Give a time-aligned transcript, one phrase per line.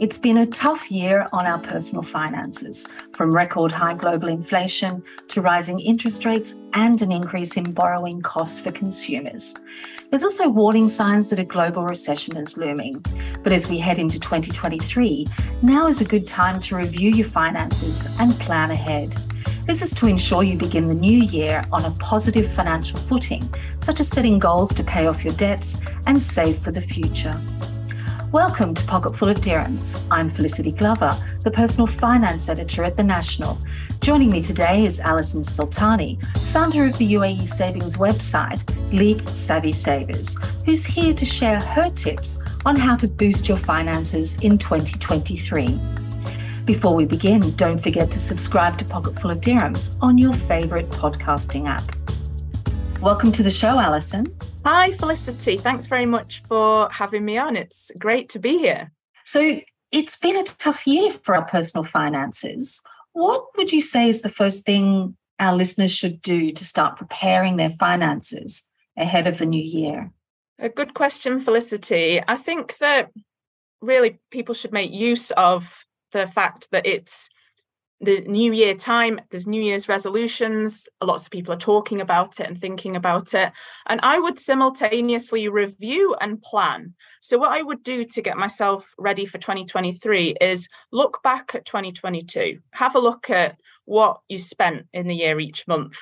[0.00, 5.42] It's been a tough year on our personal finances, from record high global inflation to
[5.42, 9.54] rising interest rates and an increase in borrowing costs for consumers.
[10.08, 13.04] There's also warning signs that a global recession is looming.
[13.42, 15.26] But as we head into 2023,
[15.60, 19.14] now is a good time to review your finances and plan ahead.
[19.66, 24.00] This is to ensure you begin the new year on a positive financial footing, such
[24.00, 27.38] as setting goals to pay off your debts and save for the future.
[28.32, 30.00] Welcome to Pocketful of Dirhams.
[30.08, 33.58] I'm Felicity Glover, the personal finance editor at The National.
[34.00, 38.62] Joining me today is Alison Soltani, founder of the UAE savings website
[38.92, 44.38] Leap Savvy Savers, who's here to share her tips on how to boost your finances
[44.44, 45.80] in 2023.
[46.66, 51.66] Before we begin, don't forget to subscribe to Pocketful of Dirhams on your favourite podcasting
[51.66, 51.82] app.
[53.02, 54.32] Welcome to the show, Alison.
[54.64, 55.56] Hi, Felicity.
[55.56, 57.56] Thanks very much for having me on.
[57.56, 58.92] It's great to be here.
[59.24, 62.82] So, it's been a tough year for our personal finances.
[63.12, 67.56] What would you say is the first thing our listeners should do to start preparing
[67.56, 68.68] their finances
[68.98, 70.12] ahead of the new year?
[70.58, 72.20] A good question, Felicity.
[72.28, 73.10] I think that
[73.80, 77.30] really people should make use of the fact that it's
[78.00, 82.46] the new year time there's new year's resolutions lots of people are talking about it
[82.46, 83.52] and thinking about it
[83.88, 86.94] and i would simultaneously review and plan.
[87.20, 91.66] So what i would do to get myself ready for 2023 is look back at
[91.66, 95.96] 2022 have a look at what you spent in the year each month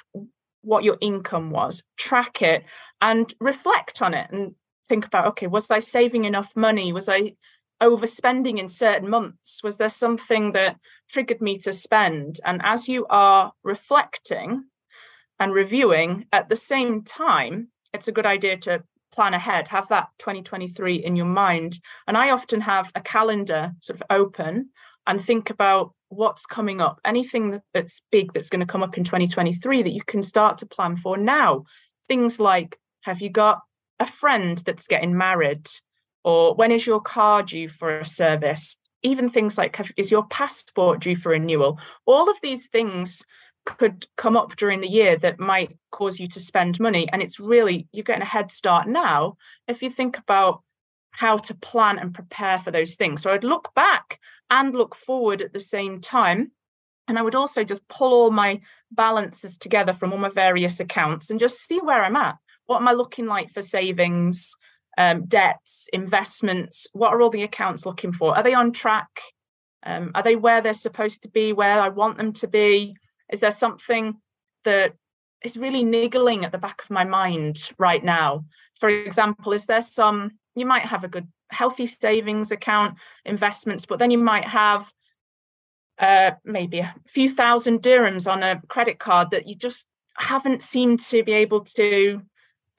[0.62, 2.64] what your income was track it
[3.00, 4.54] and reflect on it and
[4.88, 6.92] think about okay was i saving enough money?
[6.92, 7.34] Was i
[7.82, 9.62] overspending in certain months?
[9.62, 10.76] Was there something that
[11.08, 12.40] triggered me to spend?
[12.44, 14.64] And as you are reflecting
[15.38, 20.08] and reviewing at the same time, it's a good idea to plan ahead, have that
[20.18, 21.78] 2023 in your mind.
[22.06, 24.70] And I often have a calendar sort of open
[25.06, 29.04] and think about what's coming up, anything that's big that's going to come up in
[29.04, 31.64] 2023 that you can start to plan for now.
[32.06, 33.60] Things like have you got
[33.98, 35.66] a friend that's getting married?
[36.24, 38.78] Or when is your car due for a service?
[39.02, 41.78] Even things like is your passport due for renewal?
[42.06, 43.24] All of these things
[43.76, 47.38] could come up during the year that might cause you to spend money and it's
[47.38, 49.36] really you're getting a head start now
[49.66, 50.62] if you think about
[51.10, 53.20] how to plan and prepare for those things.
[53.20, 56.52] So i'd look back and look forward at the same time
[57.06, 61.28] and i would also just pull all my balances together from all my various accounts
[61.28, 62.36] and just see where i'm at.
[62.66, 64.56] What am i looking like for savings
[64.98, 66.88] um, debts, investments?
[66.92, 68.36] What are all the accounts looking for?
[68.36, 69.09] Are they on track?
[69.84, 72.97] Um, are they where they're supposed to be, where I want them to be?
[73.32, 74.16] Is there something
[74.64, 74.94] that
[75.44, 78.44] is really niggling at the back of my mind right now?
[78.75, 84.00] For example, is there some, you might have a good healthy savings account, investments, but
[84.00, 84.92] then you might have
[86.00, 89.86] uh, maybe a few thousand dirhams on a credit card that you just
[90.16, 92.20] haven't seemed to be able to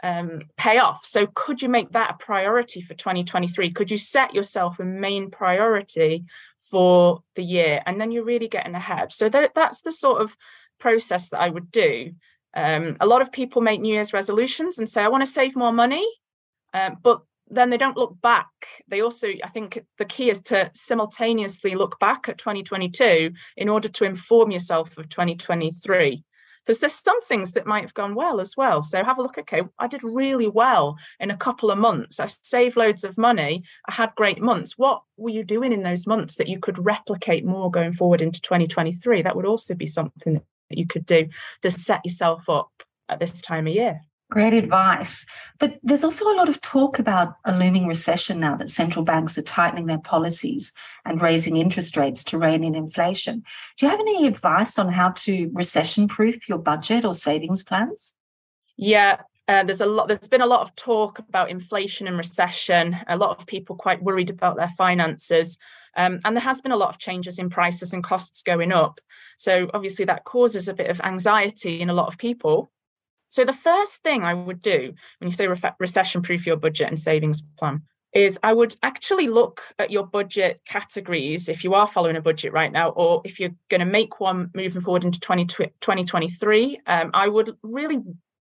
[0.03, 1.05] um, pay off.
[1.05, 3.71] So, could you make that a priority for 2023?
[3.71, 6.25] Could you set yourself a main priority
[6.59, 7.81] for the year?
[7.85, 9.11] And then you're really getting ahead.
[9.11, 10.35] So, that, that's the sort of
[10.79, 12.13] process that I would do.
[12.55, 15.55] Um, a lot of people make New Year's resolutions and say, I want to save
[15.55, 16.07] more money.
[16.73, 18.47] Um, but then they don't look back.
[18.87, 23.87] They also, I think the key is to simultaneously look back at 2022 in order
[23.89, 26.23] to inform yourself of 2023
[26.69, 28.83] because there's some things that might have gone well as well.
[28.83, 29.39] So have a look.
[29.39, 32.19] Okay, I did really well in a couple of months.
[32.19, 33.63] I saved loads of money.
[33.87, 34.77] I had great months.
[34.77, 38.39] What were you doing in those months that you could replicate more going forward into
[38.41, 39.23] 2023?
[39.23, 41.29] That would also be something that you could do
[41.63, 42.69] to set yourself up
[43.09, 44.01] at this time of year.
[44.29, 45.25] Great advice.
[45.57, 49.37] But there's also a lot of talk about a looming recession now that central banks
[49.39, 50.71] are tightening their policies
[51.03, 53.43] and raising interest rates to rein in inflation.
[53.77, 58.15] Do you have any advice on how to recession proof your budget or savings plans?
[58.77, 62.95] Yeah, uh, there's a lot there's been a lot of talk about inflation and recession
[63.07, 65.57] a lot of people quite worried about their finances
[65.97, 69.01] um, and there has been a lot of changes in prices and costs going up
[69.37, 72.71] so obviously that causes a bit of anxiety in a lot of people
[73.29, 76.89] so the first thing I would do when you say re- recession proof your budget
[76.89, 77.83] and savings plan
[78.13, 82.53] is I would actually look at your budget categories if you are following a budget
[82.53, 86.79] right now, or if you're going to make one moving forward into 20, 2023.
[86.87, 88.01] Um, I would really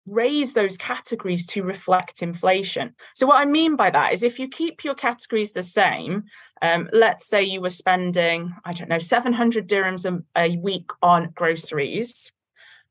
[0.06, 2.94] raise those categories to reflect inflation.
[3.16, 6.24] So, what I mean by that is if you keep your categories the same,
[6.62, 11.30] um, let's say you were spending, I don't know, 700 dirhams a, a week on
[11.34, 12.34] groceries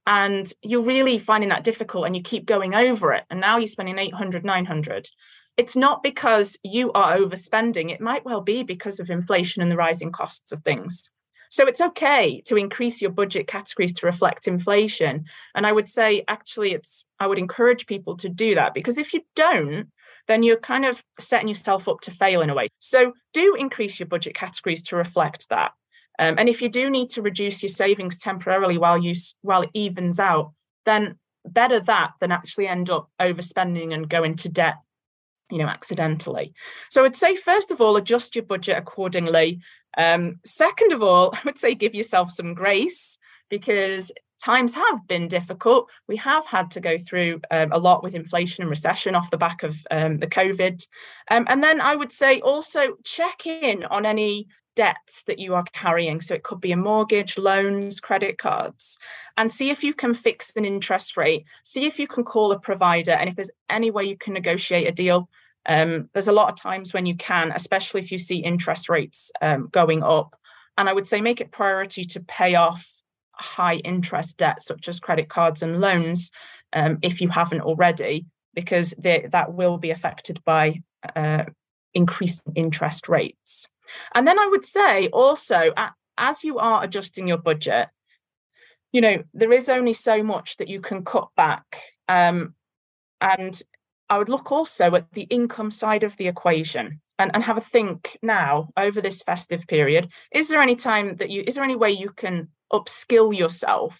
[0.06, 3.66] and you're really finding that difficult and you keep going over it and now you're
[3.66, 5.08] spending 800 900
[5.56, 7.92] it's not because you are overspending.
[7.92, 11.10] It might well be because of inflation and the rising costs of things.
[11.50, 15.26] So it's okay to increase your budget categories to reflect inflation.
[15.54, 19.12] And i would say actually it's i would encourage people to do that because if
[19.12, 19.88] you don't
[20.28, 22.68] then you're kind of setting yourself up to fail in a way.
[22.78, 25.72] So do increase your budget categories to reflect that
[26.18, 29.70] um, and if you do need to reduce your savings temporarily while you while it
[29.74, 30.52] evens out,
[30.84, 34.76] then better that than actually end up overspending and go into debt,
[35.50, 36.52] you know, accidentally.
[36.90, 39.60] So I'd say first of all, adjust your budget accordingly.
[39.96, 43.18] Um, second of all, I would say give yourself some grace
[43.48, 44.12] because
[44.42, 45.88] times have been difficult.
[46.08, 49.36] We have had to go through um, a lot with inflation and recession off the
[49.36, 50.84] back of um, the COVID.
[51.30, 55.64] Um, and then I would say also check in on any debts that you are
[55.72, 56.20] carrying.
[56.20, 58.98] So it could be a mortgage, loans, credit cards,
[59.36, 61.44] and see if you can fix an interest rate.
[61.64, 64.88] See if you can call a provider, and if there's any way you can negotiate
[64.88, 65.28] a deal.
[65.64, 69.30] Um, there's a lot of times when you can, especially if you see interest rates
[69.40, 70.34] um, going up.
[70.76, 72.88] And I would say make it priority to pay off
[73.32, 76.30] high interest debt, such as credit cards and loans,
[76.72, 80.82] um, if you haven't already, because they, that will be affected by
[81.14, 81.44] uh,
[81.94, 83.68] increasing interest rates.
[84.14, 85.72] And then I would say also,
[86.18, 87.88] as you are adjusting your budget,
[88.92, 91.80] you know, there is only so much that you can cut back.
[92.08, 92.54] Um,
[93.20, 93.60] and
[94.10, 97.62] I would look also at the income side of the equation and, and have a
[97.62, 100.10] think now over this festive period.
[100.30, 103.98] Is there any time that you, is there any way you can upskill yourself,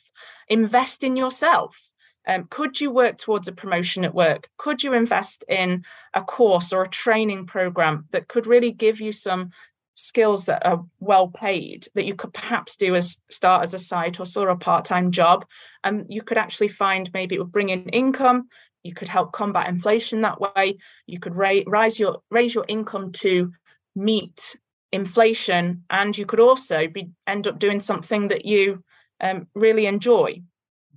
[0.49, 1.79] invest in yourself?
[2.27, 4.49] Um, could you work towards a promotion at work?
[4.57, 5.85] Could you invest in
[6.15, 9.51] a course or a training program that could really give you some
[9.95, 14.17] skills that are well paid that you could perhaps do as start as a side
[14.17, 15.45] hustle or a part-time job.
[15.85, 18.49] And you could actually find maybe it would bring in income.
[18.83, 20.79] You could help combat inflation that way.
[21.07, 23.53] You could ra- rise your raise your income to
[23.95, 24.57] meet
[24.93, 25.85] inflation.
[25.91, 28.83] And you could also be end up doing something that you
[29.21, 30.43] um, really enjoy.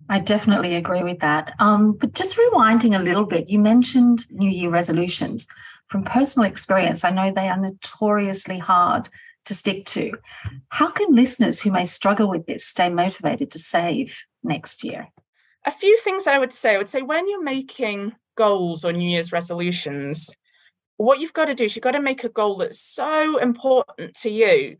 [0.09, 1.53] I definitely agree with that.
[1.59, 5.47] Um, but just rewinding a little bit, you mentioned New Year resolutions
[5.87, 9.09] from personal experience, I know they are notoriously hard
[9.45, 10.13] to stick to.
[10.69, 15.07] How can listeners who may struggle with this stay motivated to save next year?
[15.65, 16.75] A few things I would say.
[16.75, 20.29] I would say when you're making goals or New Year's resolutions,
[20.97, 24.15] what you've got to do is you've got to make a goal that's so important
[24.15, 24.77] to you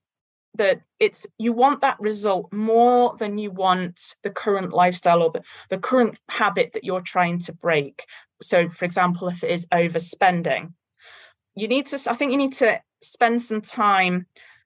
[0.56, 5.42] that it's you want that result more than you want the current lifestyle or the,
[5.70, 8.06] the current habit that you're trying to break
[8.42, 10.72] so for example if it is overspending
[11.56, 14.26] you need to i think you need to spend some time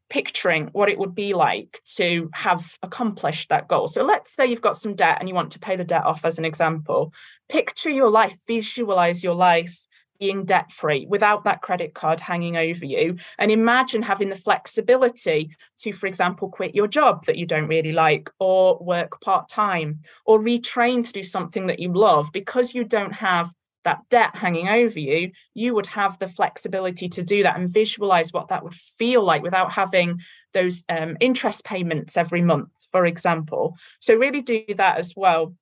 [0.10, 3.88] picturing what it would be like to have accomplished that goal.
[3.88, 6.26] So let's say you've got some debt and you want to pay the debt off
[6.26, 7.14] as an example.
[7.48, 9.86] Picture your life visualize your life
[10.20, 15.50] being debt free without that credit card hanging over you and imagine having the flexibility
[15.78, 20.00] to for example quit your job that you don't really like or work part time
[20.26, 22.32] or retrain to do something that you love.
[22.34, 23.50] Because you don't have
[23.84, 28.34] that debt hanging over you, you would have the flexibility to do that and visualize
[28.34, 30.20] what that would feel like without having
[30.54, 33.78] those um, interest payments every month, for example.
[34.00, 35.56] So, really do that as well.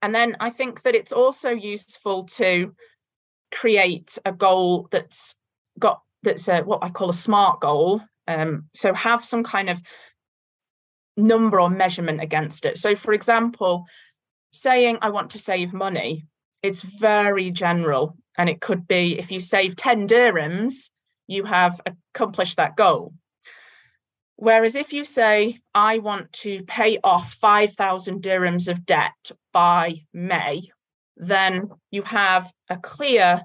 [0.00, 2.74] And then I think that it's also useful to
[3.52, 5.36] create a goal that's
[5.78, 8.00] got that's a, what I call a smart goal.
[8.26, 9.82] Um, so, have some kind of
[11.16, 12.78] number or measurement against it.
[12.78, 13.84] So, for example,
[14.52, 16.24] saying I want to save money
[16.62, 20.90] it's very general and it could be if you save 10 dirhams
[21.26, 21.78] you have
[22.14, 23.12] accomplished that goal.
[24.36, 30.70] Whereas if you say i want to pay off 5000 dirhams of debt by may
[31.18, 33.42] then you have a clear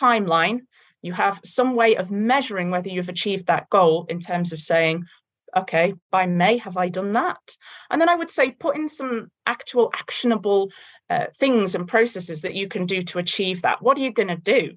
[0.00, 0.60] timeline.
[1.02, 5.04] You have some way of measuring whether you've achieved that goal in terms of saying
[5.56, 7.56] okay by may have i done that?
[7.90, 10.70] And then i would say put in some actual actionable
[11.10, 13.82] uh, things and processes that you can do to achieve that.
[13.82, 14.76] What are you going to do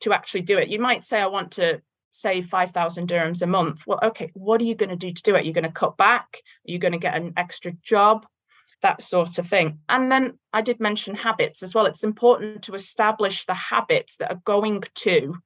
[0.00, 0.68] to actually do it?
[0.68, 3.84] You might say, I want to save 5,000 dirhams a month.
[3.86, 5.44] Well, okay, what are you going to do to do it?
[5.44, 6.42] You're going to cut back?
[6.68, 8.26] Are you going to get an extra job?
[8.82, 9.78] That sort of thing.
[9.88, 11.86] And then I did mention habits as well.
[11.86, 15.36] It's important to establish the habits that are going to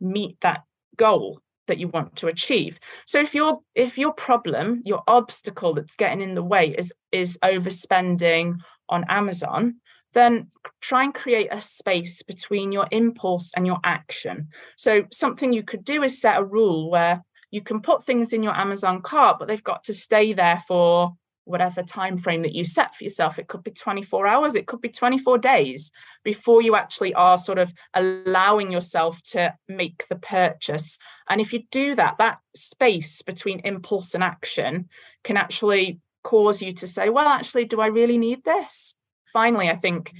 [0.00, 0.62] meet that
[0.96, 5.96] goal that you want to achieve so if your if your problem your obstacle that's
[5.96, 9.76] getting in the way is is overspending on Amazon,
[10.12, 10.50] then
[10.80, 14.48] try and create a space between your impulse and your action.
[14.76, 18.42] So, something you could do is set a rule where you can put things in
[18.42, 21.16] your Amazon cart, but they've got to stay there for
[21.46, 24.80] whatever time frame that you set for yourself it could be 24 hours it could
[24.80, 25.92] be 24 days
[26.24, 30.98] before you actually are sort of allowing yourself to make the purchase
[31.30, 34.88] and if you do that that space between impulse and action
[35.22, 38.96] can actually cause you to say well actually do i really need this?
[39.32, 40.12] Finally i think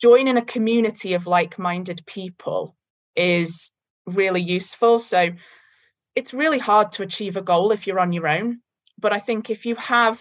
[0.00, 2.76] joining a community of like-minded people
[3.14, 3.70] is
[4.06, 4.98] really useful.
[4.98, 5.30] So
[6.16, 8.60] it's really hard to achieve a goal if you're on your own
[8.98, 10.16] but i think if you have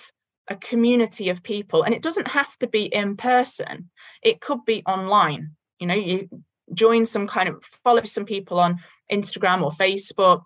[0.47, 3.89] a community of people and it doesn't have to be in person
[4.23, 5.43] it could be online.
[5.79, 6.29] You know you
[6.73, 8.79] join some kind of follow some people on
[9.11, 10.43] instagram or facebook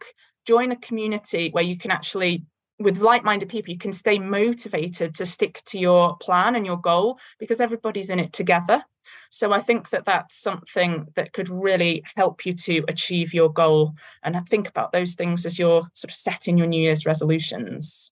[0.52, 2.46] join a community where you can actually
[2.80, 7.18] with like-minded people you can stay motivated to stick to your plan and your goal
[7.40, 8.84] because everybody's in it together
[9.30, 13.94] so i think that that's something that could really help you to achieve your goal
[14.24, 18.12] and think about those things as you're sort of setting your new year's resolutions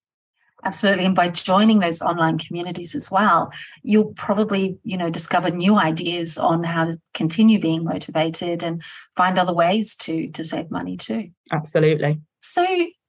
[0.65, 1.05] Absolutely.
[1.05, 3.51] And by joining those online communities as well,
[3.81, 8.81] you'll probably, you know, discover new ideas on how to continue being motivated and
[9.15, 11.29] find other ways to to save money too.
[11.51, 12.21] Absolutely.
[12.39, 12.65] So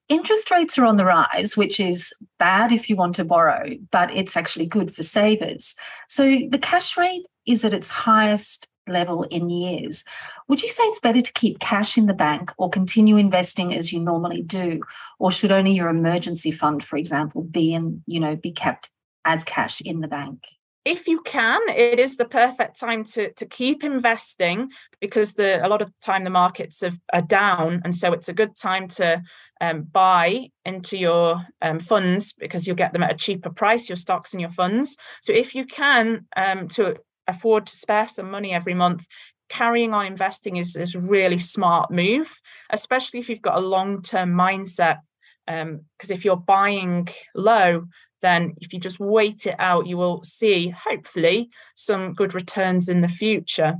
[0.09, 4.15] interest rates are on the rise, which is bad if you want to borrow, but
[4.15, 5.75] it's actually good for savers.
[6.07, 10.05] So the cash rate is at its highest level in years.
[10.47, 13.91] Would you say it's better to keep cash in the bank or continue investing as
[13.91, 14.81] you normally do?
[15.17, 18.89] Or should only your emergency fund, for example, be in, you know, be kept
[19.25, 20.45] as cash in the bank?
[20.85, 25.67] If you can it is the perfect time to to keep investing because the a
[25.67, 27.81] lot of the time the markets are, are down.
[27.83, 29.21] And so it's a good time to
[29.59, 33.95] um, buy into your um, funds because you'll get them at a cheaper price your
[33.95, 34.95] stocks and your funds.
[35.21, 39.07] So if you can um, to afford to spare some money every month
[39.47, 44.33] carrying on investing is, is a really smart move especially if you've got a long-term
[44.33, 44.97] mindset
[45.45, 47.85] because um, if you're buying low
[48.21, 53.01] then if you just wait it out you will see hopefully some good returns in
[53.01, 53.75] the future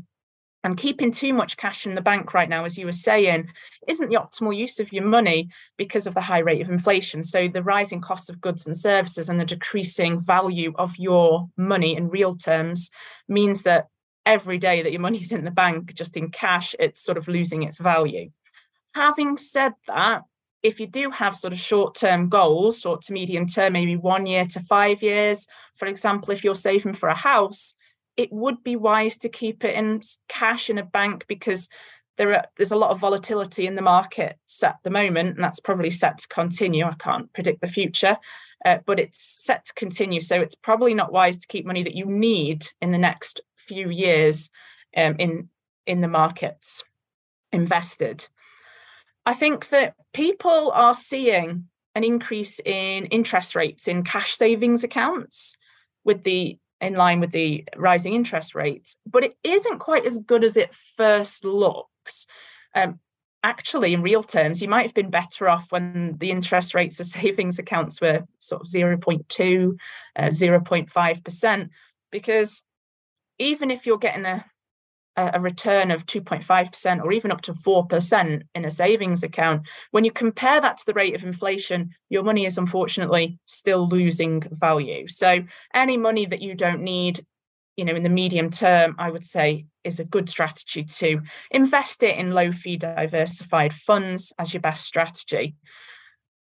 [0.66, 3.52] and keeping too much cash in the bank right now, as you were saying,
[3.88, 7.24] isn't the optimal use of your money because of the high rate of inflation.
[7.24, 11.96] So, the rising cost of goods and services and the decreasing value of your money
[11.96, 12.90] in real terms
[13.28, 13.90] means that
[14.26, 17.62] every day that your money's in the bank, just in cash, it's sort of losing
[17.62, 18.32] its value.
[18.96, 20.24] Having said that,
[20.66, 24.26] if you do have sort of short term goals, short to medium term, maybe one
[24.26, 27.76] year to five years, for example, if you're saving for a house,
[28.18, 31.70] it would be wise to keep it in cash in a bank because
[32.18, 35.60] there are there's a lot of volatility in the markets at the moment and that's
[35.60, 36.86] probably set to continue.
[36.86, 38.18] I can't predict the future
[38.66, 40.20] uh, but it's set to continue.
[40.20, 43.90] So it's probably not wise to keep money that you need in the next few
[43.90, 44.50] years
[44.98, 45.50] um, in
[45.86, 46.84] in the markets
[47.52, 48.28] invested
[49.26, 55.56] i think that people are seeing an increase in interest rates in cash savings accounts
[56.04, 60.44] with the in line with the rising interest rates, but it isn't quite as good
[60.44, 62.28] as it first looks.
[62.76, 63.00] Um,
[63.44, 67.04] actually, in real terms, you might have been better off when the interest rates for
[67.06, 69.78] savings accounts were sort of 0.2,
[70.16, 71.70] uh, 0.5%,
[72.12, 72.64] because
[73.40, 74.46] even if you're getting a
[75.18, 80.12] a return of 2.5% or even up to 4% in a savings account, when you
[80.12, 85.08] compare that to the rate of inflation, your money is unfortunately still losing value.
[85.08, 85.44] So
[85.74, 87.26] any money that you don't need,
[87.78, 92.04] you know, in the medium term, I would say is a good strategy to invest
[92.04, 95.56] it in low fee diversified funds as your best strategy.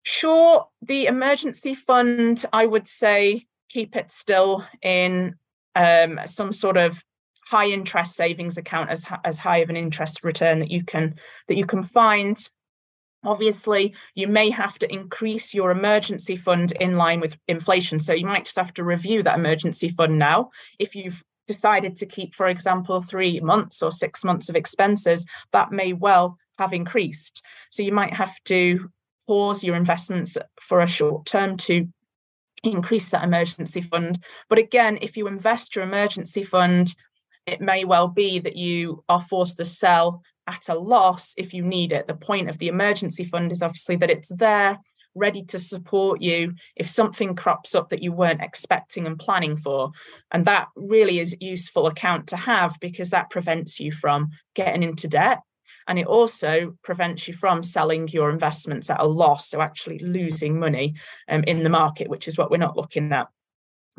[0.03, 5.35] Sure, the emergency fund, I would say keep it still in
[5.75, 7.03] um, some sort of
[7.45, 11.15] high interest savings account as as high of an interest return that you can
[11.47, 12.37] that you can find.
[13.23, 17.99] Obviously you may have to increase your emergency fund in line with inflation.
[17.99, 20.49] So you might just have to review that emergency fund now.
[20.79, 25.71] If you've decided to keep for example 3 months or 6 months of expenses that
[25.71, 27.43] may well have increased.
[27.71, 28.89] So you might have to
[29.27, 31.87] pause your investments for a short term to
[32.63, 34.19] increase that emergency fund.
[34.49, 36.93] But again if you invest your emergency fund
[37.45, 41.63] it may well be that you are forced to sell at a loss if you
[41.63, 42.07] need it.
[42.07, 44.79] The point of the emergency fund is obviously that it's there
[45.13, 49.91] ready to support you if something crops up that you weren't expecting and planning for.
[50.31, 55.07] And that really is useful account to have because that prevents you from getting into
[55.07, 55.39] debt.
[55.87, 60.59] And it also prevents you from selling your investments at a loss, so actually losing
[60.59, 60.93] money
[61.27, 63.27] um, in the market, which is what we're not looking at.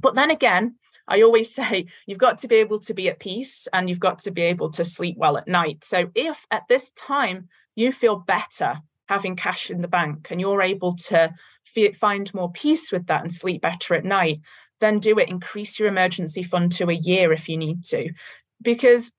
[0.00, 0.76] But then again,
[1.12, 4.20] I always say you've got to be able to be at peace and you've got
[4.20, 5.84] to be able to sleep well at night.
[5.84, 10.62] So if at this time you feel better having cash in the bank and you're
[10.62, 11.34] able to
[11.94, 14.40] find more peace with that and sleep better at night,
[14.80, 15.28] then do it.
[15.28, 18.10] Increase your emergency fund to a year if you need to,
[18.60, 19.12] because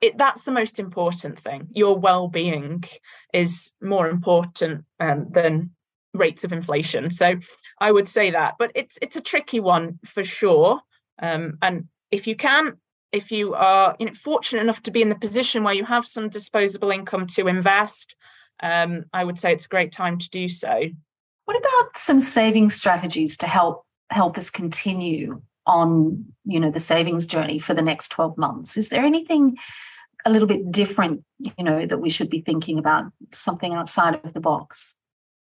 [0.00, 1.68] it, that's the most important thing.
[1.72, 2.84] Your well-being
[3.32, 5.70] is more important um, than
[6.16, 7.10] rates of inflation.
[7.10, 7.34] So
[7.80, 10.80] I would say that, but it's it's a tricky one for sure.
[11.20, 12.74] Um, and if you can,
[13.12, 16.06] if you are you know, fortunate enough to be in the position where you have
[16.06, 18.16] some disposable income to invest,
[18.62, 20.82] um, I would say it's a great time to do so.
[21.44, 27.26] What about some saving strategies to help help us continue on you know the savings
[27.26, 28.76] journey for the next 12 months?
[28.76, 29.56] Is there anything
[30.26, 34.34] a little bit different, you know, that we should be thinking about something outside of
[34.34, 34.96] the box?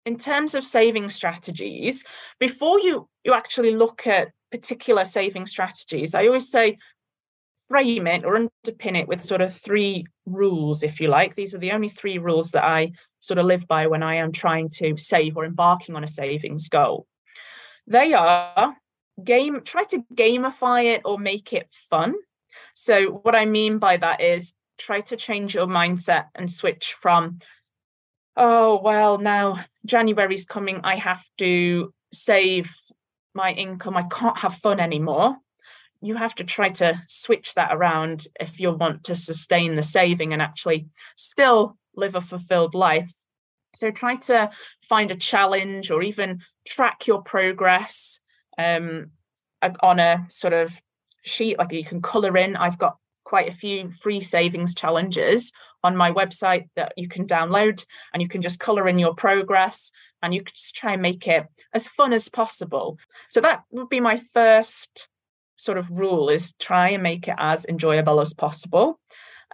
[0.04, 2.04] In terms of saving strategies,
[2.40, 6.78] before you you actually look at particular saving strategies, I always say
[7.68, 11.35] frame it or underpin it with sort of three rules, if you like.
[11.35, 14.32] These are the only three rules that I sort of live by when I am
[14.32, 17.06] trying to save or embarking on a savings goal.
[17.87, 18.76] They are
[19.23, 22.14] game, try to gamify it or make it fun.
[22.75, 27.38] So, what I mean by that is try to change your mindset and switch from,
[28.37, 32.75] oh, well, now January's coming, I have to save
[33.35, 35.39] my income, I can't have fun anymore
[36.03, 40.33] you have to try to switch that around if you want to sustain the saving
[40.33, 43.15] and actually still live a fulfilled life.
[43.75, 44.51] So try to
[44.83, 48.19] find a challenge or even track your progress
[48.59, 49.12] um,
[49.81, 50.83] on a sort of
[51.23, 52.57] sheet like you can color in.
[52.57, 52.97] I've got
[53.33, 58.29] quite a few free savings challenges on my website that you can download and you
[58.29, 59.91] can just color in your progress
[60.23, 62.99] and you can just try and make it as fun as possible.
[63.31, 65.09] So that would be my first
[65.57, 69.01] sort of rule is try and make it as enjoyable as possible.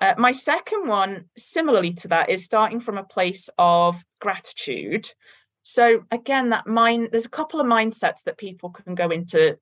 [0.01, 5.09] Uh, my second one, similarly to that, is starting from a place of gratitude.
[5.63, 9.57] So again, that mind, there's a couple of mindsets that people can go into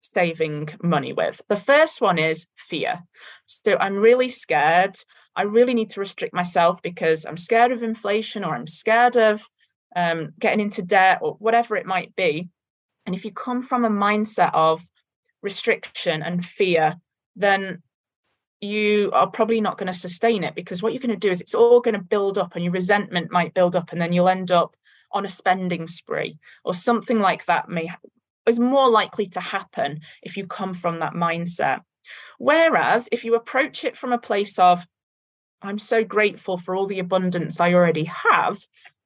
[0.00, 1.40] saving money with.
[1.48, 3.02] The first one is fear.
[3.46, 4.96] So I'm really scared.
[5.36, 9.42] I really need to restrict myself because I'm scared of inflation or I'm scared of
[9.94, 12.48] um, getting into debt or whatever it might be.
[13.06, 14.86] And if you come from a mindset of
[15.42, 16.96] restriction and fear,
[17.36, 17.82] then
[18.60, 21.40] you are probably not going to sustain it because what you're going to do is
[21.40, 24.28] it's all going to build up and your resentment might build up and then you'll
[24.28, 24.74] end up
[25.12, 27.88] on a spending spree or something like that may
[28.48, 31.80] is more likely to happen if you come from that mindset
[32.38, 34.86] whereas if you approach it from a place of
[35.62, 38.58] i'm so grateful for all the abundance i already have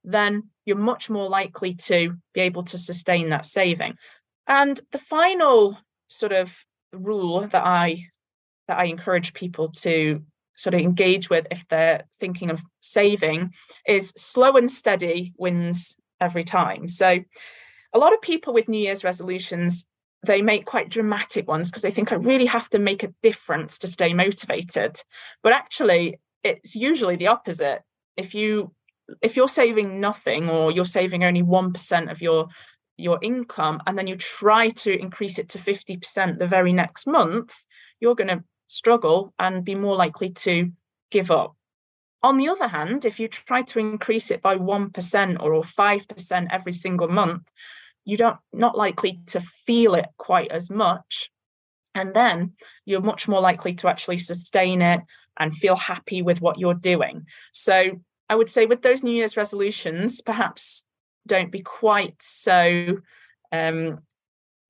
[0.05, 3.94] then you're much more likely to be able to sustain that saving
[4.46, 5.78] and the final
[6.09, 6.57] sort of
[6.92, 8.07] rule that I
[8.68, 10.22] that I encourage people to
[10.55, 13.52] sort of engage with if they're thinking of saving
[13.87, 16.87] is slow and steady wins every time.
[16.87, 17.18] So
[17.92, 19.85] a lot of people with New Year's resolutions
[20.24, 23.78] they make quite dramatic ones because they think I really have to make a difference
[23.81, 25.00] to stay motivated.
[25.42, 27.83] But actually it's usually the opposite.
[28.16, 28.72] If you
[29.20, 32.48] if you're saving nothing or you're saving only 1% of your
[32.96, 37.52] your income and then you try to increase it to 50% the very next month,
[38.00, 40.70] you're going to struggle and be more likely to
[41.11, 41.57] give up.
[42.22, 46.72] On the other hand, if you try to increase it by 1% or 5% every
[46.72, 47.42] single month,
[48.04, 51.30] you don't not likely to feel it quite as much.
[51.94, 52.52] And then
[52.84, 55.00] you're much more likely to actually sustain it
[55.38, 57.26] and feel happy with what you're doing.
[57.52, 60.84] So I would say with those New Year's resolutions, perhaps
[61.26, 62.98] don't be quite so
[63.52, 63.98] um,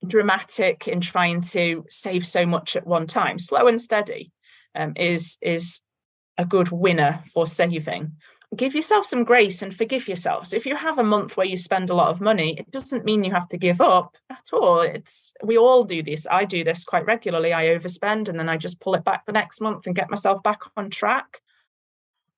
[0.06, 3.38] dramatic in trying to save so much at one time.
[3.38, 4.32] Slow and steady
[4.74, 5.80] um, is is
[6.38, 8.12] a good winner for saving.
[8.54, 10.48] Give yourself some grace and forgive yourself.
[10.48, 13.04] So if you have a month where you spend a lot of money, it doesn't
[13.04, 14.82] mean you have to give up at all.
[14.82, 16.26] It's we all do this.
[16.30, 17.54] I do this quite regularly.
[17.54, 20.42] I overspend and then I just pull it back the next month and get myself
[20.42, 21.40] back on track.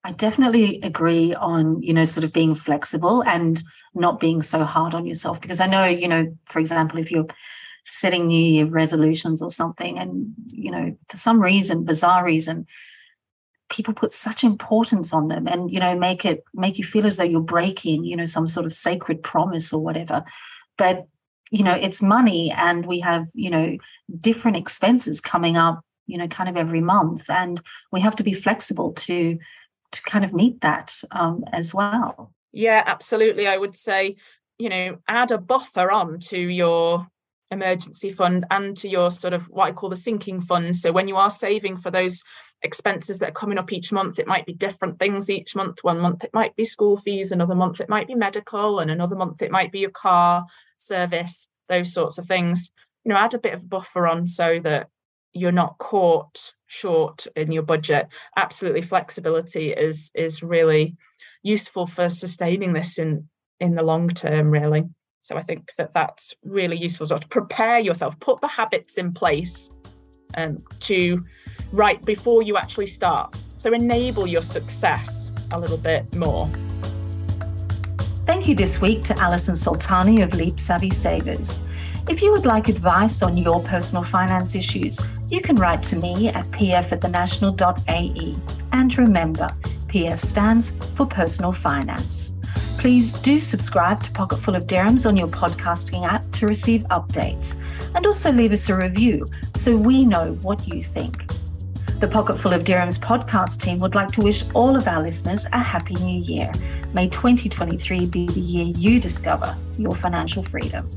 [0.05, 3.61] I definitely agree on, you know, sort of being flexible and
[3.95, 5.41] not being so hard on yourself.
[5.41, 7.25] Because I know, you know, for example, if you're
[7.85, 12.67] setting New Year resolutions or something, and, you know, for some reason, bizarre reason,
[13.69, 17.17] people put such importance on them and, you know, make it make you feel as
[17.17, 20.23] though you're breaking, you know, some sort of sacred promise or whatever.
[20.77, 21.07] But,
[21.51, 23.77] you know, it's money and we have, you know,
[24.19, 27.29] different expenses coming up, you know, kind of every month.
[27.29, 27.59] And
[27.91, 29.37] we have to be flexible to
[29.91, 32.33] to kind of meet that um, as well.
[32.51, 33.47] Yeah, absolutely.
[33.47, 34.17] I would say,
[34.57, 37.07] you know, add a buffer on to your
[37.51, 40.75] emergency fund and to your sort of what I call the sinking fund.
[40.75, 42.23] So when you are saving for those
[42.61, 45.83] expenses that are coming up each month, it might be different things each month.
[45.83, 49.15] One month it might be school fees, another month it might be medical, and another
[49.15, 50.45] month it might be your car
[50.77, 52.71] service, those sorts of things.
[53.03, 54.87] You know, add a bit of a buffer on so that
[55.33, 58.07] you're not caught short in your budget.
[58.35, 60.95] Absolutely flexibility is is really
[61.43, 63.29] useful for sustaining this in
[63.59, 64.85] in the long term, really.
[65.25, 69.11] So I think that that's really useful so to prepare yourself, put the habits in
[69.11, 69.71] place
[70.35, 71.25] um, to
[71.71, 73.35] right before you actually start.
[73.57, 76.47] So enable your success a little bit more.
[78.27, 81.63] Thank you this week to Alison Soltani of Leap Savvy Savers.
[82.07, 86.27] If you would like advice on your personal finance issues, you can write to me
[86.27, 88.35] at pf at thenational.ae.
[88.73, 89.47] And remember,
[89.87, 92.34] PF stands for Personal Finance.
[92.85, 97.59] Please do subscribe to Pocketful of Dirhams on your podcasting app to receive updates
[97.95, 101.25] and also leave us a review so we know what you think.
[101.99, 105.57] The Pocketful of Dirhams podcast team would like to wish all of our listeners a
[105.57, 106.51] happy new year.
[106.93, 110.87] May 2023 be the year you discover your financial freedom.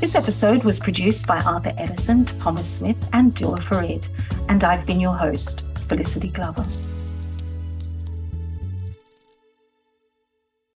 [0.00, 4.08] This episode was produced by Arthur Edison, Thomas Smith, and Dua Farid,
[4.48, 6.66] and I've been your host, Felicity Glover.